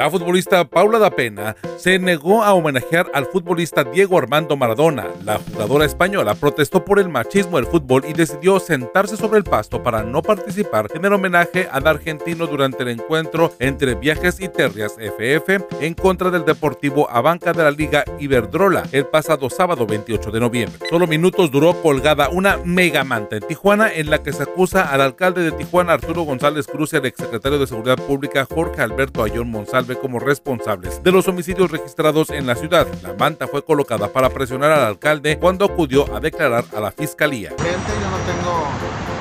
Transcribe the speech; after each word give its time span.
La 0.00 0.08
futbolista 0.08 0.64
Paula 0.64 0.98
da 0.98 1.10
Pena 1.10 1.54
se 1.76 1.98
negó 1.98 2.42
a 2.42 2.54
homenajear 2.54 3.10
al 3.12 3.26
futbolista 3.26 3.84
Diego 3.84 4.16
Armando 4.16 4.56
Maradona. 4.56 5.08
La 5.26 5.36
jugadora 5.36 5.84
española 5.84 6.34
protestó 6.34 6.82
por 6.82 6.98
el 6.98 7.10
machismo 7.10 7.58
del 7.58 7.66
fútbol 7.66 8.04
y 8.08 8.14
decidió 8.14 8.58
sentarse 8.60 9.18
sobre 9.18 9.36
el 9.36 9.44
pasto 9.44 9.82
para 9.82 10.02
no 10.02 10.22
participar 10.22 10.88
en 10.94 11.04
el 11.04 11.12
homenaje 11.12 11.68
al 11.70 11.86
argentino 11.86 12.46
durante 12.46 12.82
el 12.82 12.88
encuentro 12.88 13.52
entre 13.58 13.94
Viajes 13.94 14.40
y 14.40 14.48
Terrias 14.48 14.96
FF 14.96 15.66
en 15.82 15.92
contra 15.92 16.30
del 16.30 16.46
Deportivo 16.46 17.06
Abanca 17.10 17.52
de 17.52 17.62
la 17.62 17.70
Liga 17.70 18.02
Iberdrola 18.18 18.84
el 18.92 19.04
pasado 19.04 19.50
sábado 19.50 19.84
28 19.84 20.30
de 20.30 20.40
noviembre. 20.40 20.78
Solo 20.88 21.06
minutos 21.06 21.50
duró 21.50 21.74
colgada 21.82 22.30
una 22.30 22.56
mega 22.64 23.04
manta 23.04 23.36
en 23.36 23.42
Tijuana 23.42 23.92
en 23.92 24.08
la 24.08 24.22
que 24.22 24.32
se 24.32 24.44
acusa 24.44 24.90
al 24.90 25.02
alcalde 25.02 25.42
de 25.42 25.52
Tijuana 25.52 25.92
Arturo 25.92 26.22
González 26.22 26.66
Cruz 26.66 26.94
y 26.94 26.96
al 26.96 27.04
exsecretario 27.04 27.58
de 27.58 27.66
Seguridad 27.66 27.98
Pública 27.98 28.46
Jorge 28.46 28.80
Alberto 28.80 29.22
Ayón 29.22 29.50
Monsalve 29.50 29.89
como 29.96 30.18
responsables 30.18 31.02
de 31.02 31.12
los 31.12 31.28
homicidios 31.28 31.70
registrados 31.70 32.30
en 32.30 32.46
la 32.46 32.54
ciudad. 32.54 32.86
La 33.02 33.14
manta 33.14 33.46
fue 33.46 33.64
colocada 33.64 34.12
para 34.12 34.30
presionar 34.30 34.72
al 34.72 34.84
alcalde 34.84 35.38
cuando 35.38 35.64
acudió 35.64 36.14
a 36.14 36.20
declarar 36.20 36.64
a 36.74 36.80
la 36.80 36.90
fiscalía. 36.90 37.50
Yo 37.50 37.56
no 37.56 38.18
tengo 38.26 38.66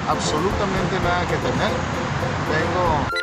absolutamente 0.08 0.96
nada 1.04 1.26
que 1.28 2.09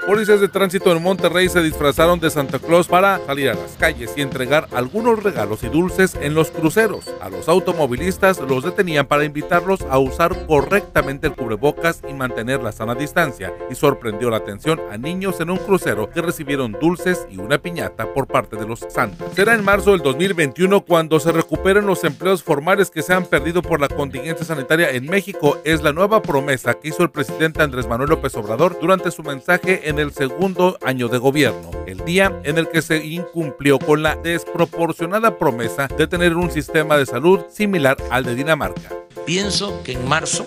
Policías 0.06 0.40
de 0.40 0.46
tránsito 0.46 0.92
en 0.92 1.02
Monterrey 1.02 1.48
se 1.48 1.60
disfrazaron 1.60 2.20
de 2.20 2.30
Santa 2.30 2.60
Claus 2.60 2.86
para 2.86 3.18
salir 3.26 3.50
a 3.50 3.54
las 3.54 3.72
calles 3.72 4.12
y 4.16 4.22
entregar 4.22 4.68
algunos 4.72 5.20
regalos 5.20 5.64
y 5.64 5.68
dulces 5.68 6.14
en 6.20 6.32
los 6.32 6.52
cruceros. 6.52 7.06
A 7.20 7.28
los 7.28 7.48
automovilistas 7.48 8.38
los 8.38 8.62
detenían 8.62 9.06
para 9.06 9.24
invitarlos 9.24 9.80
a 9.90 9.98
usar 9.98 10.46
correctamente 10.46 11.26
el 11.26 11.34
cubrebocas 11.34 12.02
y 12.08 12.14
mantener 12.14 12.62
la 12.62 12.70
sana 12.70 12.94
distancia 12.94 13.52
y 13.68 13.74
sorprendió 13.74 14.30
la 14.30 14.36
atención 14.36 14.80
a 14.92 14.96
niños 14.96 15.40
en 15.40 15.50
un 15.50 15.56
crucero 15.56 16.08
que 16.08 16.22
recibieron 16.22 16.70
dulces 16.80 17.26
y 17.28 17.38
una 17.38 17.58
piñata 17.58 18.14
por 18.14 18.28
parte 18.28 18.54
de 18.54 18.66
los 18.66 18.86
santos. 18.88 19.34
Será 19.34 19.54
en 19.54 19.64
marzo 19.64 19.90
del 19.90 20.02
2021 20.02 20.82
cuando 20.82 21.18
se 21.18 21.32
recuperen 21.32 21.84
los 21.84 22.04
empleos 22.04 22.44
formales 22.44 22.92
que 22.92 23.02
se 23.02 23.12
han 23.12 23.26
perdido 23.26 23.60
por 23.60 23.80
la 23.80 23.88
contingencia 23.88 24.46
sanitaria 24.46 24.90
en 24.90 25.06
México. 25.06 25.58
Es 25.64 25.82
la 25.82 25.92
nueva 25.92 26.22
promesa 26.22 26.74
que 26.74 26.88
hizo 26.88 27.02
el 27.02 27.10
presidente 27.10 27.60
Andrés 27.60 27.88
Manuel 27.88 28.10
López 28.10 28.36
Obrador 28.36 28.78
durante 28.86 29.10
su 29.10 29.24
mensaje 29.24 29.88
en 29.88 29.98
el 29.98 30.12
segundo 30.12 30.78
año 30.80 31.08
de 31.08 31.18
gobierno, 31.18 31.72
el 31.88 32.04
día 32.04 32.40
en 32.44 32.56
el 32.56 32.68
que 32.68 32.82
se 32.82 33.04
incumplió 33.04 33.80
con 33.80 34.04
la 34.04 34.14
desproporcionada 34.14 35.38
promesa 35.38 35.88
de 35.88 36.06
tener 36.06 36.36
un 36.36 36.52
sistema 36.52 36.96
de 36.96 37.04
salud 37.04 37.40
similar 37.50 37.96
al 38.12 38.22
de 38.22 38.36
Dinamarca. 38.36 38.92
Pienso 39.24 39.82
que 39.82 39.94
en 39.94 40.06
marzo 40.06 40.46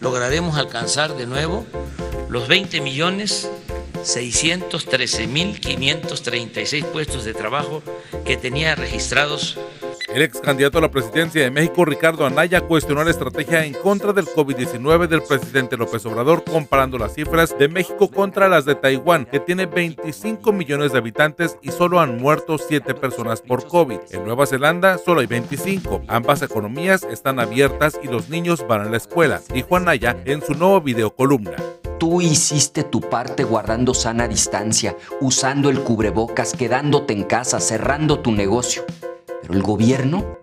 lograremos 0.00 0.58
alcanzar 0.58 1.16
de 1.16 1.28
nuevo 1.28 1.64
los 2.28 2.48
20 2.48 2.80
millones 2.80 3.48
613 4.02 5.28
mil 5.28 5.60
536 5.60 6.84
puestos 6.86 7.24
de 7.24 7.32
trabajo 7.32 7.84
que 8.24 8.36
tenía 8.36 8.74
registrados 8.74 9.56
el 10.18 10.24
ex 10.24 10.40
candidato 10.40 10.78
a 10.78 10.80
la 10.80 10.90
presidencia 10.90 11.44
de 11.44 11.50
México, 11.52 11.84
Ricardo 11.84 12.26
Anaya, 12.26 12.60
cuestionó 12.62 13.04
la 13.04 13.12
estrategia 13.12 13.64
en 13.64 13.72
contra 13.72 14.12
del 14.12 14.26
COVID-19 14.26 15.06
del 15.06 15.22
presidente 15.22 15.76
López 15.76 16.04
Obrador, 16.06 16.42
comparando 16.42 16.98
las 16.98 17.14
cifras 17.14 17.56
de 17.56 17.68
México 17.68 18.10
contra 18.10 18.48
las 18.48 18.64
de 18.64 18.74
Taiwán, 18.74 19.26
que 19.26 19.38
tiene 19.38 19.66
25 19.66 20.52
millones 20.52 20.90
de 20.90 20.98
habitantes 20.98 21.56
y 21.62 21.70
solo 21.70 22.00
han 22.00 22.20
muerto 22.20 22.58
7 22.58 22.94
personas 22.94 23.42
por 23.42 23.68
COVID. 23.68 24.00
En 24.10 24.24
Nueva 24.24 24.46
Zelanda 24.46 24.98
solo 24.98 25.20
hay 25.20 25.28
25. 25.28 26.02
Ambas 26.08 26.42
economías 26.42 27.04
están 27.04 27.38
abiertas 27.38 28.00
y 28.02 28.08
los 28.08 28.28
niños 28.28 28.66
van 28.66 28.80
a 28.80 28.90
la 28.90 28.96
escuela, 28.96 29.40
dijo 29.54 29.76
Anaya 29.76 30.16
en 30.24 30.42
su 30.42 30.54
nuevo 30.54 30.80
video 30.80 31.14
columna. 31.14 31.54
Tú 32.00 32.20
hiciste 32.20 32.82
tu 32.82 33.00
parte 33.02 33.44
guardando 33.44 33.94
sana 33.94 34.26
distancia, 34.26 34.96
usando 35.20 35.70
el 35.70 35.80
cubrebocas, 35.80 36.54
quedándote 36.54 37.12
en 37.12 37.22
casa, 37.22 37.60
cerrando 37.60 38.18
tu 38.18 38.32
negocio. 38.32 38.82
Pero 39.42 39.54
el 39.54 39.62
gobierno 39.62 40.38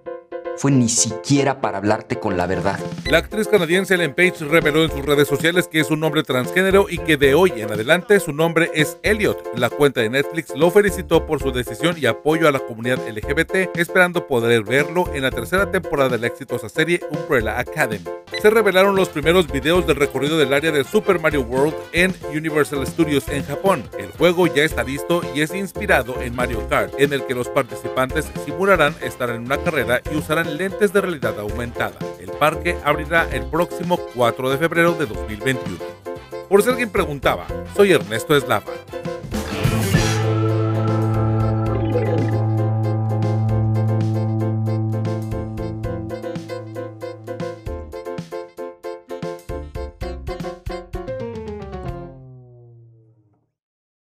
fue 0.57 0.71
ni 0.71 0.89
siquiera 0.89 1.61
para 1.61 1.77
hablarte 1.77 2.19
con 2.19 2.38
la 2.38 2.47
verdad. 2.47 2.79
La 3.09 3.19
actriz 3.19 3.47
canadiense 3.47 3.95
Ellen 3.95 4.13
Page 4.13 4.45
reveló 4.45 4.83
en 4.83 4.91
sus 4.91 5.05
redes 5.05 5.27
sociales 5.27 5.67
que 5.67 5.79
es 5.79 5.91
un 5.91 6.03
hombre 6.03 6.23
transgénero 6.23 6.88
y 6.89 6.97
que 6.97 7.17
de 7.17 7.35
hoy 7.35 7.53
en 7.57 7.71
adelante 7.71 8.19
su 8.19 8.33
nombre 8.33 8.71
es 8.73 8.97
Elliot. 9.03 9.57
La 9.57 9.69
cuenta 9.69 10.01
de 10.01 10.09
Netflix 10.09 10.55
lo 10.55 10.71
felicitó 10.71 11.25
por 11.25 11.41
su 11.41 11.51
decisión 11.51 11.95
y 11.97 12.05
apoyo 12.05 12.47
a 12.47 12.51
la 12.51 12.59
comunidad 12.59 12.99
LGBT, 13.07 13.77
esperando 13.77 14.27
poder 14.27 14.63
verlo 14.63 15.05
en 15.13 15.23
la 15.23 15.31
tercera 15.31 15.71
temporada 15.71 16.09
de 16.09 16.19
la 16.19 16.27
exitosa 16.27 16.69
serie 16.69 17.01
Umbrella 17.11 17.59
Academy. 17.59 18.05
Se 18.41 18.49
revelaron 18.49 18.95
los 18.95 19.09
primeros 19.09 19.47
videos 19.51 19.88
del 19.88 19.95
recorrido 19.95 20.38
del 20.38 20.53
área 20.53 20.71
de 20.71 20.83
Super 20.83 21.19
Mario 21.19 21.41
World 21.41 21.73
en 21.94 22.13
Universal 22.31 22.85
Studios 22.85 23.27
en 23.29 23.44
Japón. 23.45 23.83
El 23.97 24.11
juego 24.11 24.47
ya 24.47 24.63
está 24.63 24.83
listo 24.83 25.21
y 25.33 25.41
es 25.41 25.53
inspirado 25.53 26.21
en 26.21 26.35
Mario 26.35 26.67
Kart, 26.69 26.94
en 26.99 27.13
el 27.13 27.25
que 27.25 27.33
los 27.33 27.49
participantes 27.49 28.29
simularán 28.45 28.95
estar 29.01 29.29
en 29.29 29.41
una 29.45 29.57
carrera 29.57 30.01
y 30.11 30.17
usarán 30.17 30.44
lentes 30.45 30.94
de 30.94 31.01
realidad 31.01 31.39
aumentada. 31.39 31.97
El 32.19 32.31
parque 32.31 32.78
abrirá 32.83 33.28
el 33.31 33.45
próximo 33.45 34.00
4 34.16 34.50
de 34.50 34.57
febrero 34.57 34.94
de 34.94 35.06
2021. 35.06 35.78
Por 36.50 36.61
si 36.61 36.69
alguien 36.69 36.89
preguntaba, 36.89 37.47
soy 37.75 37.91
Ernesto 37.91 38.35
Eslava 38.35 38.72